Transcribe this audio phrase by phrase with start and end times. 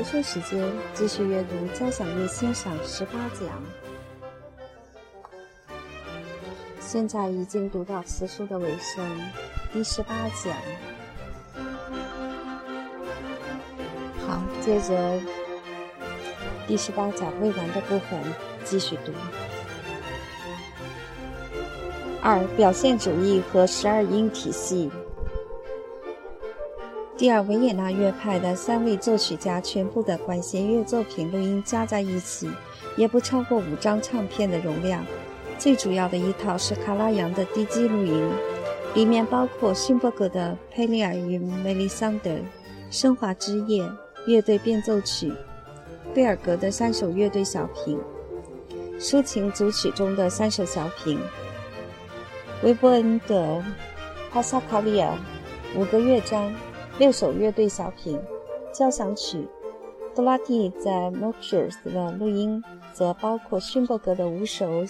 [0.00, 3.62] 读书时间，继续阅读交响乐欣赏十八讲。
[6.80, 9.04] 现在已经读到词书的尾声，
[9.74, 10.56] 第十八讲。
[14.26, 15.20] 好，接着
[16.66, 18.18] 第十八讲未完的部分
[18.64, 19.12] 继续读。
[22.22, 24.90] 二、表现主义和十二音体系。
[27.20, 32.50] 第二维也纳乐派的三位作曲家全部的管弦乐作品录音加在一起，
[32.96, 35.04] 也不超过五张唱片的容量。
[35.58, 38.26] 最主要的一套是卡拉扬的低基录音，
[38.94, 42.30] 里面包括勋伯格的《佩利尔与梅丽桑德》、
[42.90, 43.84] 《升华之夜》
[44.24, 45.30] 乐队变奏曲、
[46.14, 47.98] 贝尔格的三首乐队小品、
[48.98, 51.20] 抒情组曲中的三首小品、
[52.62, 53.58] 维伯恩的
[54.32, 55.12] 《帕萨卡利亚》
[55.78, 56.50] 五个乐章。
[57.00, 58.20] 六首乐队小品、
[58.74, 59.48] 交响曲，
[60.14, 64.84] 多拉蒂在 m o c h e r s 的录音则包括勋伯格的五首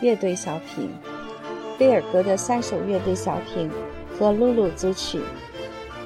[0.00, 0.90] 乐队小品、
[1.78, 3.70] 贝尔格的三首乐队小品
[4.18, 5.20] 和露露组曲、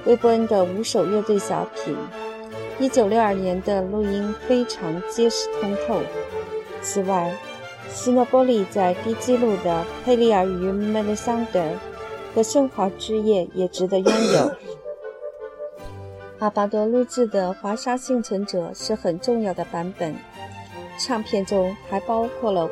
[0.05, 1.97] 魏伯恩的五首乐队小品。
[2.79, 5.99] 一九六二年的录音非常结实通透。
[6.83, 7.35] 此外，
[7.89, 11.61] 斯诺波利在低基录的《佩利尔与梅丽桑德》
[12.35, 14.51] 和《盛华之夜》也值得拥有。
[16.41, 20.15] 阿巴多录制的《华沙幸存者》是很重要的版本，
[20.99, 22.69] 唱片中还包括了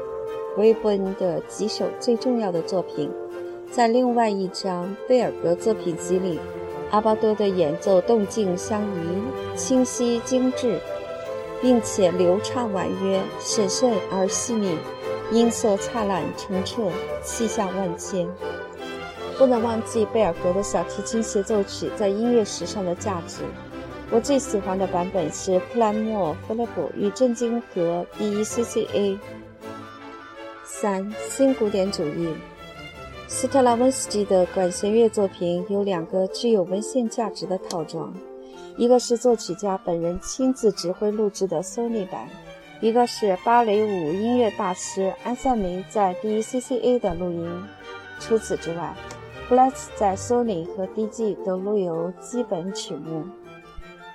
[0.57, 3.11] 维伯恩的几首最重要的作品。
[3.71, 6.39] 在另外一张贝尔格作品集里，
[6.91, 10.79] 阿巴多的演奏动静相宜，清晰精致，
[11.63, 14.77] 并且流畅婉约、审慎而细腻，
[15.31, 16.91] 音色灿烂澄澈，
[17.25, 18.29] 气象万千。
[19.39, 23.43] 不能忘记贝尔格的小提琴协奏曲在音乐史上的价值。
[24.11, 29.19] 我最喜欢的版本是普兰莫·菲利普与震惊和第一 CCA。
[30.65, 32.35] 三、新古典主义。
[33.27, 38.13] 斯特拉文斯基的管弦乐作品有两个具有文献价值的套装，
[38.77, 42.29] 一个是作曲家本人亲自指挥录制的 Sony 版，
[42.83, 47.51] 一个是芭蕾舞音乐大师安塞明在第一 CCA 的录音。
[48.21, 48.95] 除此之外，
[49.49, 53.25] 布莱茨在 Sony 和 DG 的录有基本曲目，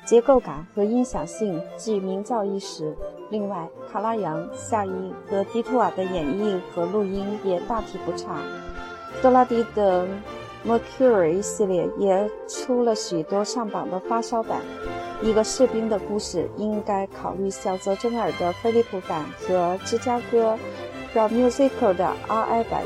[0.04, 2.96] 结构感和音响性具名噪一时。
[3.30, 8.40] 另外，卡拉扬、夏伊和迪图瓦的演绎和录音也大体不差。
[9.22, 10.08] 多拉蒂的
[10.66, 14.62] Mercury 系列也出了许多上榜的发烧版。
[15.22, 20.58] 一个士兵的故事应该考虑小泽征尔的菲利普版和芝加哥
[21.14, 22.82] Pro Musical 的 RI 版。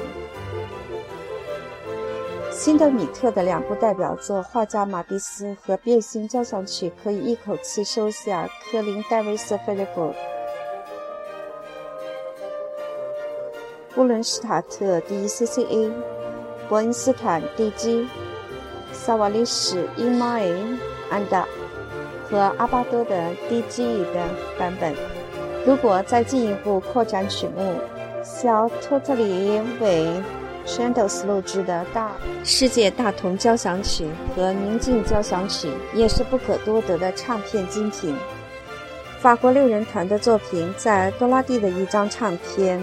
[2.61, 10.13] 辛德米特的两部代表作《画家马蒂斯》和《变形交响曲》可以一口气收下科林·戴维斯·菲利普、
[13.95, 15.91] 布伦施塔特第一 CCA、
[16.69, 18.05] 伯恩斯坦 DG、
[18.91, 20.77] 萨瓦利什 In My
[21.11, 21.45] and
[22.29, 24.29] 和阿巴多的 DG 的
[24.59, 24.93] 版本。
[25.65, 27.73] 如果再进一步扩展曲目，
[28.23, 30.21] 小托特里为。
[30.71, 32.13] Shandos 录制的大
[32.45, 38.15] 世界大同交响曲和宁静交响曲也是不可多得的唱片精品。
[39.19, 42.81] 法国六人团的作品在多拉蒂的一张唱片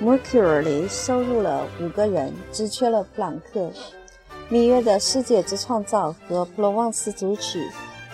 [0.04, 3.72] 《Mercury》收录了五个人，只缺了普朗克。
[4.48, 7.60] 米约的《世界之创造》和普罗旺斯组曲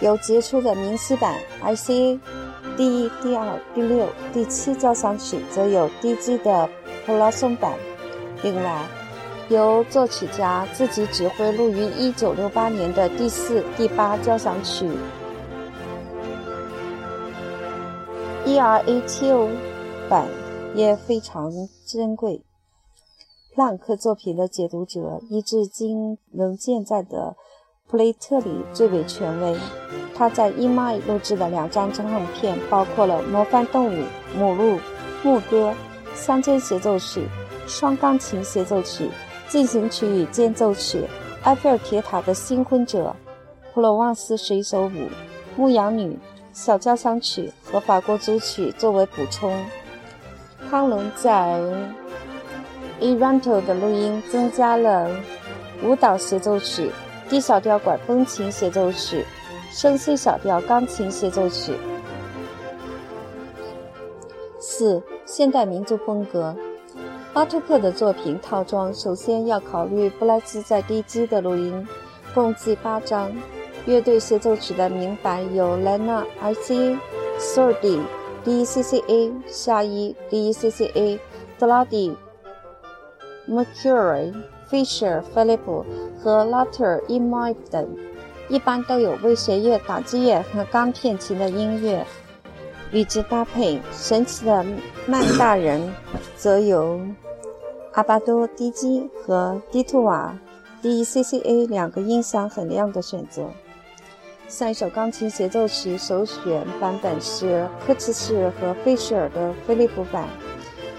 [0.00, 2.18] 有杰出的明晰版；ICA。
[2.74, 6.66] 第一、第二、第六、第七交响曲则有 DG 的
[7.04, 7.74] 普拉松版。
[8.42, 8.82] 另外，
[9.52, 14.88] 由作曲家自己指挥录于1968年的第四、第八交响曲
[18.46, 19.48] （E.R.A.T.O.）
[20.08, 20.26] 版
[20.74, 21.52] 也非常
[21.86, 22.42] 珍贵。
[23.54, 27.36] 普朗克作品的解读者以至今仍健在的
[27.86, 29.56] 普雷特里最为权威。
[30.14, 34.02] 他在 E.M.I 录制的两张唱片包括了《模范动物》
[34.38, 34.76] 《母鹿》
[35.22, 35.70] 《牧歌》
[36.14, 37.20] 《乡间协奏曲》。
[37.66, 39.08] 双钢琴协奏曲、
[39.52, 41.04] 进行曲与间奏曲、
[41.42, 43.14] 埃菲尔铁塔的新婚者、
[43.74, 45.10] 普罗旺斯水手舞、
[45.56, 46.18] 牧羊女、
[46.54, 49.54] 小交响曲和法国组曲作为补充。
[50.70, 51.58] 康龙在
[52.98, 55.10] e r a n t o 的录音增加了
[55.84, 56.90] 舞蹈协奏曲、
[57.28, 59.22] D 小调管风琴协奏曲、
[59.70, 61.76] 升 C 小调钢琴协奏曲。
[64.58, 66.56] 四、现代民族风格。
[67.32, 71.88] 巴托克的作品套装首先要考虑布莱兹在低基的录音，
[72.34, 73.32] 共计八张。
[73.86, 76.98] 乐队协奏曲的名版有 Lena RCA、
[77.38, 78.00] Sordi、
[78.44, 81.18] DCCA、夏伊 D.C.C.A.、
[81.58, 82.14] 德拉蒂、
[83.48, 84.34] Mercury、
[84.70, 85.84] Fisher、Philip
[86.22, 87.88] 和 Latter e m i 等，
[88.50, 92.06] 一般都有为弦乐、打击乐和钢片琴的音乐。
[92.92, 94.64] 与之搭配，神奇的
[95.06, 95.92] 曼大人
[96.36, 97.00] 则有
[97.92, 100.38] 阿巴多 DG 和迪图瓦
[100.82, 103.48] （DCCA） 两个音响很亮的选择。
[104.46, 110.28] 三首钢琴协奏曲首选版本是科奇士和费舍尔的菲利普版，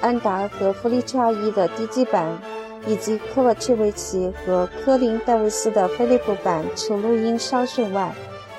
[0.02, 2.36] 安达和弗利查伊的 DG 版，
[2.88, 6.66] 以及科瓦切维奇和科林戴维斯的菲利普版。
[6.76, 8.12] 除录音稍逊外，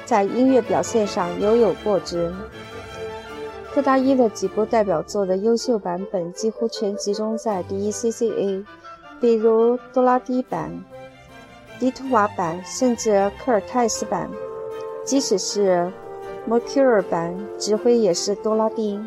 [0.04, 2.32] 在音乐表现上犹有过之。
[3.75, 8.65] 柯达伊的几部代表作的优秀版本几乎全集中在 DECCA，
[9.21, 10.71] 比如多拉蒂版、
[11.81, 14.31] 迪图瓦版，甚至科尔泰斯版。
[15.05, 15.91] 即使是
[16.49, 19.00] Mercury 版，指挥也是多拉蒂。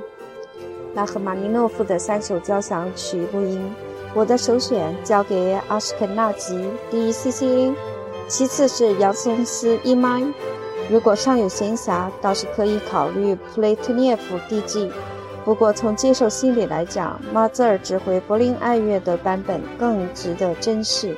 [0.95, 3.73] 拉赫玛尼诺夫的三首交响曲录音，
[4.13, 7.73] 我的首选交给阿什肯纳吉 DECCA，
[8.27, 10.21] 其次是杨松斯 E 麦。
[10.89, 14.89] 如果尚有闲暇，倒是可以考虑普雷特涅夫 DG。
[15.43, 21.15] 不过从接受心理来讲，马泽尔指挥柏林爱乐的版本更值得珍视。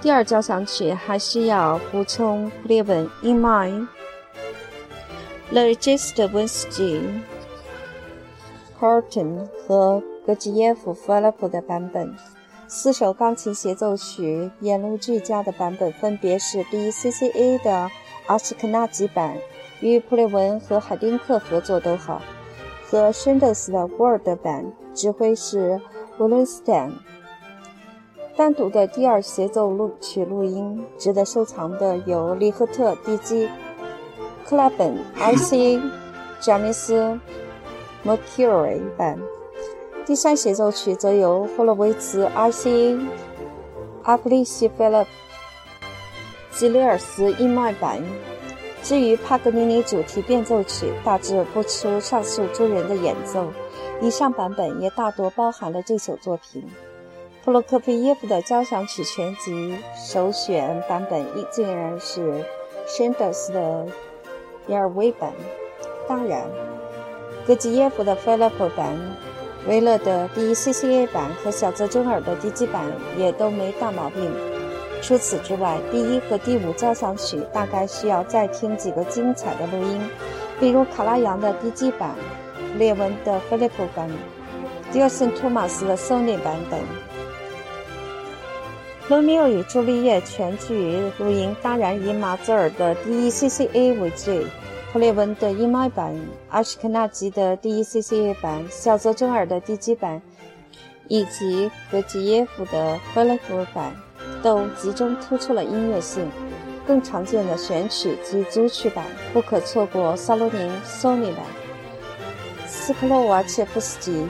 [0.00, 3.86] 第二交响曲还需要补充普列文 In My、
[5.50, 7.00] l e g i s t v i n s k y
[8.78, 12.14] h a r t o n 和格吉耶夫 Philip 的版本。
[12.66, 17.90] 四首钢琴协奏曲演录俱佳的版本分别是 B、C、C、A 的。
[18.26, 19.36] 阿什肯纳吉版
[19.80, 22.22] 与普列文和海丁克合作都好，
[22.88, 25.80] 和申德斯的沃尔德版指挥是
[26.18, 26.92] 沃伦斯坦。
[28.36, 33.48] 单独的第二协奏录曲录音值得收藏的有里赫特 DG、
[34.44, 35.80] 克拉本 RC、
[36.40, 37.20] 詹姆斯
[38.04, 39.18] Mercury 版。
[40.06, 43.06] 第三协奏曲则由霍洛维茨 RC、
[44.02, 45.06] 阿弗利西 Philip。
[46.56, 48.00] 吉里尔斯伊麦版。
[48.82, 53.48] 至于帕格尼尼主题变奏曲，大致不出上述诸人的演奏。
[54.00, 56.64] 以上版本也大多包含了这首作品。
[57.44, 62.44] 普罗科菲耶夫的交响曲全集首选版本竟然是
[62.86, 63.86] 申德斯的
[64.68, 65.32] 耶尔维版。
[66.06, 66.42] 当然，
[67.46, 68.96] 格吉耶夫的菲勒普版、
[69.66, 72.84] 维勒的第一 CCA 版和小泽征尔的 DG 版
[73.16, 74.53] 也都没大毛病。
[75.06, 80.00] 除此之外，第一和第五交响曲大概需要再听几个精彩的录音，
[80.58, 82.14] 比如卡拉扬的 DG 版、
[82.78, 84.10] 列文的菲利普版、
[84.90, 86.80] 迪尔森托马斯的 Sony 版等。
[89.08, 94.46] 《罗密欧与朱丽叶》全剧录音当然以马泽尔的 DECCA 为最，
[94.90, 96.18] 普列文的 E 麦版、
[96.48, 100.22] 阿什肯纳吉的 DECCA 版、小泽征尔的 DG 版，
[101.08, 103.94] 以及格吉耶夫的菲利普版。
[104.44, 106.30] 都集中突出了音乐性，
[106.86, 110.14] 更常见的选曲及组曲版不可错过。
[110.14, 111.46] 萨洛宁 Sony 版、
[112.66, 114.26] 斯克洛瓦切夫斯基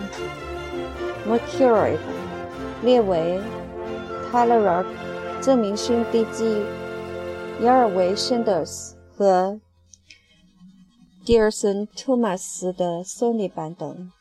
[1.29, 2.01] Mercury 版、
[2.85, 3.41] 列维
[4.31, 4.85] Tyler
[5.41, 6.63] 郑明勋 DG、
[7.63, 9.59] 亚尔维 Sanders 和
[11.27, 14.13] dirsen thomas 的 Sony 版等。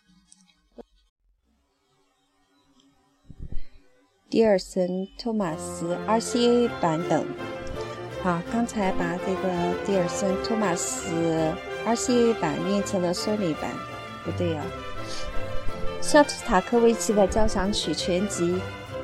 [4.34, 7.24] 迪尔森、托马斯 RCA 版等。
[8.24, 11.54] 好，刚才把这个迪尔森、托马斯
[11.86, 13.70] RCA 版念成了索尼版，
[14.26, 14.66] 不对啊。
[16.02, 18.56] 肖斯塔科维奇的交响曲全集，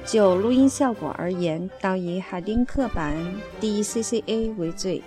[0.03, 3.15] 就录音效果而言，当以海丁克版
[3.61, 5.03] DCCA 为最，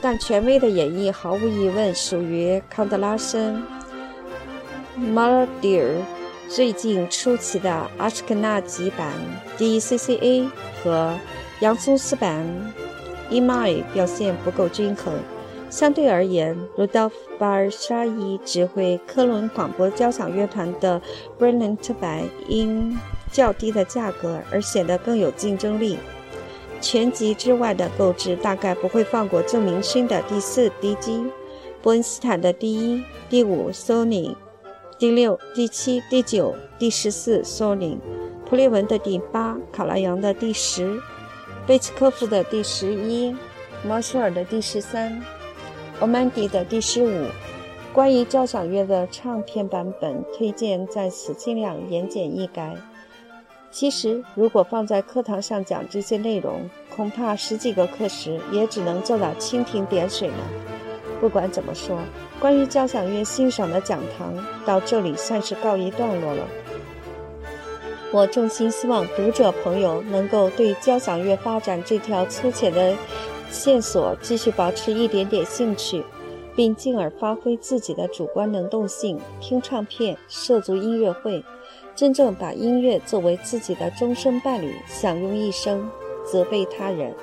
[0.00, 3.60] 但权威的演绎毫无疑问属于康德拉森、
[4.96, 5.96] 马尔蒂尔。
[6.54, 9.10] 最近出奇的阿什肯纳吉版
[9.56, 10.50] DCCA
[10.84, 11.18] 和
[11.60, 12.46] 杨松斯版
[13.30, 15.14] e m i 表现不够均衡。
[15.70, 21.00] 相对而言，鲁道夫·巴尔沙伊指挥科伦广播交响乐团的
[21.40, 22.98] Brilliant 版因
[23.32, 25.96] 较低的价格而显得更有竞争力。
[26.82, 31.30] 全集之外的购置大概不会放过郑明勋的第四 DG、
[31.80, 34.34] 波恩斯坦的第一、第五 Sony。
[35.02, 37.98] 第六、第七、第九、第十四，索林；
[38.46, 40.96] 普列文的第八，卡拉扬的第十，
[41.66, 43.34] 贝契科夫的第十一，
[43.84, 45.20] 马舒尔的第十三，
[45.98, 47.26] 欧曼迪的第十五。
[47.92, 52.76] 关于交响乐的唱片版本推荐，在此尽量言简意赅。
[53.72, 60.81] 其实，如果放在课堂上讲这些内容，恐怕十几个课时也只能做到蜻蜓点水了。
[61.22, 62.00] 不管怎么说，
[62.40, 64.34] 关于交响乐欣赏的讲堂
[64.66, 66.48] 到这里算是告一段落了。
[68.10, 72.96] 我衷心希望读者朋友能够对交响乐发展这条粗浅的
[73.52, 76.02] 线索继续保持一点点兴趣，
[76.56, 81.44] 并进而发挥自己的主观能动性，听唱片，涉足音乐会。
[81.94, 85.88] 真正把音乐作为自己的终身伴侣，享用一生，
[86.24, 87.14] 责备他人。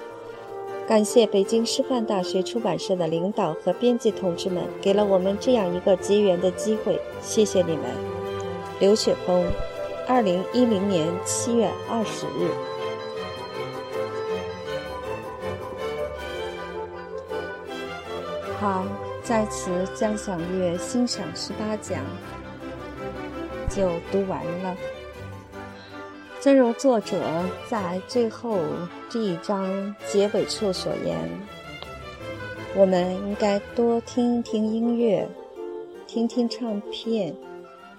[0.89, 7.83] 感谢北京师范大学出版社的领导和编辑同志们，给了我们这样一个结缘的机会，谢谢你们。
[8.79, 9.45] 刘雪峰，
[10.07, 12.49] 二零一零年七月二十日。
[18.59, 18.83] 好，
[19.21, 21.99] 在此交响乐欣赏十八讲。
[23.69, 24.75] 就读完了。
[26.41, 27.19] 正如作者
[27.67, 28.57] 在最后
[29.09, 31.17] 这一章结尾处所言，
[32.73, 35.27] 我们应该多听一听音乐，
[36.07, 37.35] 听听唱片，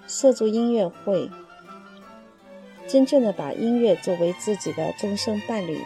[0.07, 1.29] 涉足音乐会，
[2.87, 5.79] 真正的把音乐作为自己的终身伴侣。